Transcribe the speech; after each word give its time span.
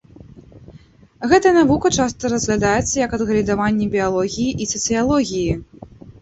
Гэтая 1.33 1.51
навука 1.57 1.91
часта 2.03 2.31
разглядаецца 2.33 2.95
як 3.05 3.13
адгалінаванне 3.19 3.85
біялогіі 3.97 4.49
і 4.65 4.69
сацыялогіі. 4.73 5.51